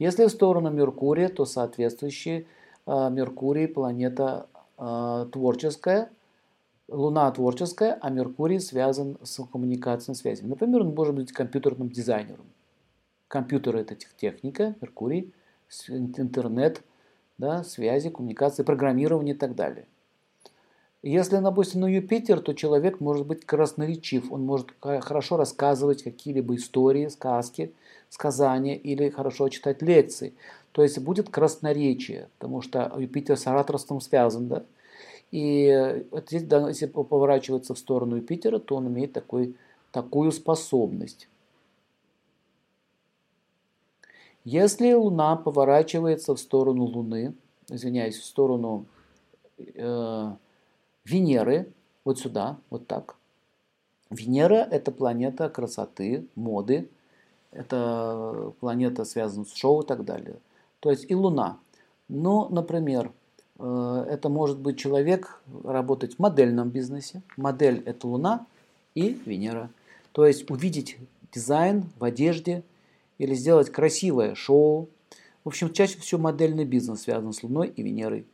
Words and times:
Если 0.00 0.24
в 0.24 0.30
сторону 0.30 0.70
Меркурия, 0.70 1.28
то 1.28 1.44
соответствующий 1.44 2.46
э, 2.86 3.10
Меркурий 3.10 3.66
планета 3.66 4.46
э, 4.78 5.26
творческая, 5.30 6.10
Луна 6.88 7.30
творческая, 7.30 7.98
а 8.00 8.08
Меркурий 8.08 8.60
связан 8.60 9.18
с 9.22 9.44
коммуникацией 9.44 10.16
связями. 10.16 10.48
Например, 10.48 10.80
он 10.80 10.94
может 10.94 11.14
быть 11.14 11.32
компьютерным 11.32 11.90
дизайнером. 11.90 12.46
Компьютер– 13.28 13.76
это 13.76 13.94
техника, 13.94 14.74
Меркурий, 14.80 15.34
интернет, 15.88 16.82
да, 17.36 17.62
связи, 17.62 18.08
коммуникации, 18.08 18.62
программирование 18.62 19.34
и 19.34 19.38
так 19.38 19.54
далее. 19.54 19.86
Если, 21.02 21.38
допустим, 21.38 21.80
на 21.80 21.86
Юпитер, 21.86 22.40
то 22.40 22.52
человек 22.52 23.00
может 23.00 23.26
быть 23.26 23.46
красноречив, 23.46 24.30
он 24.30 24.44
может 24.44 24.74
хорошо 24.80 25.38
рассказывать 25.38 26.02
какие-либо 26.02 26.56
истории, 26.56 27.08
сказки, 27.08 27.72
сказания 28.10 28.76
или 28.76 29.08
хорошо 29.08 29.48
читать 29.48 29.80
лекции. 29.80 30.34
То 30.72 30.82
есть 30.82 30.98
будет 30.98 31.30
красноречие, 31.30 32.28
потому 32.38 32.60
что 32.60 32.92
Юпитер 32.98 33.38
с 33.38 33.46
ораторством 33.46 34.00
связан, 34.00 34.48
да. 34.48 34.64
И 35.30 36.04
вот 36.10 36.28
здесь, 36.28 36.42
да, 36.42 36.68
если 36.68 36.86
поворачиваться 36.86 37.74
в 37.74 37.78
сторону 37.78 38.16
Юпитера, 38.16 38.58
то 38.58 38.76
он 38.76 38.88
имеет 38.88 39.12
такой, 39.12 39.54
такую 39.92 40.32
способность. 40.32 41.28
Если 44.44 44.92
Луна 44.92 45.36
поворачивается 45.36 46.34
в 46.34 46.40
сторону 46.40 46.84
Луны, 46.84 47.34
извиняюсь, 47.68 48.18
в 48.18 48.24
сторону 48.24 48.86
э, 49.58 50.32
Венеры, 51.04 51.72
вот 52.04 52.18
сюда, 52.18 52.58
вот 52.70 52.86
так. 52.86 53.16
Венера– 54.10 54.66
это 54.70 54.90
планета 54.90 55.48
красоты, 55.48 56.26
моды, 56.34 56.88
это 57.52 58.52
планета 58.60 59.04
связана 59.04 59.44
с 59.44 59.54
шоу 59.54 59.82
и 59.82 59.86
так 59.86 60.04
далее. 60.04 60.36
То 60.80 60.90
есть 60.90 61.06
и 61.08 61.14
Луна. 61.14 61.58
Ну, 62.08 62.48
например, 62.48 63.12
э, 63.58 64.06
это 64.08 64.28
может 64.28 64.58
быть 64.58 64.78
человек 64.78 65.40
работать 65.64 66.16
в 66.16 66.18
модельном 66.18 66.70
бизнесе. 66.70 67.22
Модель– 67.36 67.82
это 67.86 68.08
Луна 68.08 68.46
и 68.94 69.20
Венера. 69.26 69.70
То 70.12 70.26
есть 70.26 70.50
увидеть 70.50 70.96
дизайн 71.32 71.84
в 71.98 72.04
одежде 72.04 72.64
или 73.18 73.34
сделать 73.34 73.70
красивое 73.70 74.34
шоу. 74.34 74.88
В 75.44 75.48
общем, 75.48 75.72
чаще 75.72 75.98
всего 75.98 76.20
модельный 76.20 76.64
бизнес 76.64 77.02
связан 77.02 77.32
с 77.32 77.42
Луной 77.42 77.68
и 77.68 77.82
Венерой. 77.82 78.26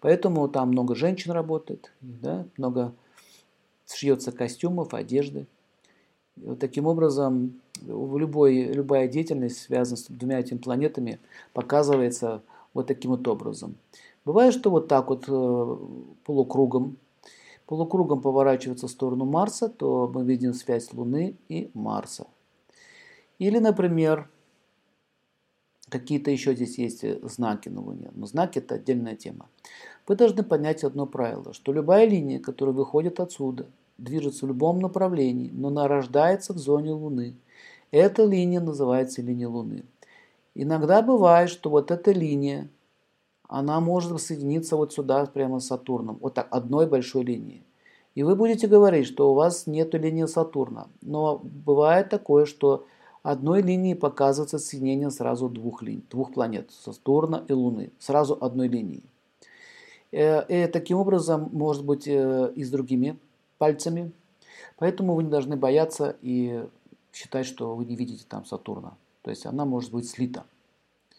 Поэтому 0.00 0.48
там 0.48 0.70
много 0.70 0.94
женщин 0.94 1.32
работает, 1.32 1.92
да, 2.00 2.46
много 2.56 2.94
шьется 3.86 4.32
костюмов, 4.32 4.94
одежды. 4.94 5.46
И 6.36 6.46
вот 6.46 6.58
таким 6.58 6.86
образом 6.86 7.60
любой, 7.82 8.64
любая 8.64 9.08
деятельность, 9.08 9.62
связанная 9.62 9.96
с 9.96 10.06
двумя 10.06 10.40
этими 10.40 10.58
планетами, 10.58 11.18
показывается 11.52 12.42
вот 12.72 12.86
таким 12.86 13.10
вот 13.12 13.26
образом. 13.28 13.76
Бывает, 14.24 14.54
что 14.54 14.70
вот 14.70 14.88
так 14.88 15.08
вот 15.08 15.24
э, 15.28 15.76
полукругом, 16.24 16.96
полукругом 17.66 18.20
поворачивается 18.20 18.86
в 18.86 18.90
сторону 18.90 19.24
Марса, 19.24 19.68
то 19.68 20.10
мы 20.12 20.24
видим 20.24 20.54
связь 20.54 20.92
Луны 20.92 21.36
и 21.48 21.70
Марса. 21.74 22.26
Или, 23.38 23.58
например, 23.58 24.28
Какие-то 25.90 26.30
еще 26.30 26.54
здесь 26.54 26.78
есть 26.78 27.04
э, 27.04 27.18
знаки 27.22 27.68
на 27.68 27.80
Луне. 27.80 28.10
Но 28.14 28.26
знаки 28.26 28.58
это 28.58 28.76
отдельная 28.76 29.16
тема. 29.16 29.48
Вы 30.06 30.16
должны 30.16 30.42
понять 30.42 30.84
одно 30.84 31.06
правило, 31.06 31.52
что 31.52 31.72
любая 31.72 32.06
линия, 32.06 32.38
которая 32.38 32.74
выходит 32.74 33.20
отсюда, 33.20 33.66
движется 33.98 34.46
в 34.46 34.48
любом 34.48 34.78
направлении, 34.78 35.50
но 35.52 35.70
нарождается 35.70 36.52
в 36.52 36.58
зоне 36.58 36.92
Луны. 36.92 37.36
Эта 37.90 38.24
линия 38.24 38.60
называется 38.60 39.20
линия 39.20 39.48
Луны. 39.48 39.84
Иногда 40.54 41.02
бывает, 41.02 41.50
что 41.50 41.70
вот 41.70 41.90
эта 41.90 42.12
линия, 42.12 42.68
она 43.48 43.80
может 43.80 44.20
соединиться 44.20 44.76
вот 44.76 44.92
сюда 44.92 45.26
прямо 45.26 45.60
с 45.60 45.66
Сатурном, 45.66 46.18
вот 46.20 46.34
так, 46.34 46.48
одной 46.50 46.86
большой 46.86 47.24
линией. 47.24 47.64
И 48.14 48.22
вы 48.22 48.34
будете 48.34 48.66
говорить, 48.66 49.06
что 49.06 49.30
у 49.30 49.34
вас 49.34 49.66
нет 49.66 49.94
линии 49.94 50.26
Сатурна. 50.26 50.88
Но 51.00 51.38
бывает 51.38 52.10
такое, 52.10 52.44
что 52.44 52.86
одной 53.22 53.62
линии 53.62 53.94
показывается 53.94 54.58
соединение 54.58 55.10
сразу 55.10 55.48
двух, 55.48 55.82
линий, 55.82 56.04
двух 56.10 56.32
планет, 56.32 56.70
Сатурна 56.70 57.44
и 57.48 57.52
Луны, 57.52 57.90
сразу 57.98 58.36
одной 58.40 58.68
линии. 58.68 59.02
Э, 60.12 60.46
и 60.46 60.66
таким 60.66 60.98
образом 60.98 61.48
может 61.52 61.84
быть 61.84 62.06
э, 62.06 62.52
и 62.54 62.64
с 62.64 62.70
другими 62.70 63.18
пальцами. 63.58 64.12
Поэтому 64.78 65.14
вы 65.14 65.24
не 65.24 65.30
должны 65.30 65.56
бояться 65.56 66.16
и 66.22 66.64
считать, 67.12 67.46
что 67.46 67.76
вы 67.76 67.84
не 67.84 67.96
видите 67.96 68.24
там 68.28 68.44
Сатурна. 68.44 68.96
То 69.22 69.30
есть 69.30 69.46
она 69.46 69.64
может 69.64 69.92
быть 69.92 70.08
слита. 70.08 70.44